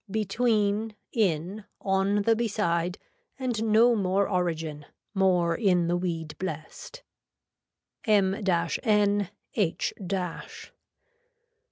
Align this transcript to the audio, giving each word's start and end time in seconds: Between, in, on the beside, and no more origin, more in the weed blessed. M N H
Between, 0.09 0.95
in, 1.13 1.65
on 1.79 2.23
the 2.23 2.35
beside, 2.35 2.97
and 3.37 3.63
no 3.71 3.95
more 3.95 4.27
origin, 4.27 4.87
more 5.13 5.53
in 5.53 5.87
the 5.87 5.95
weed 5.95 6.35
blessed. 6.37 7.03
M 8.05 8.33
N 8.83 9.29
H 9.53 9.93